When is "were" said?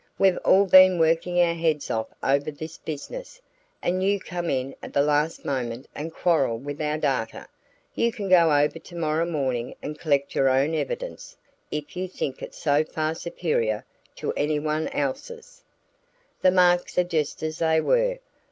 17.79-18.17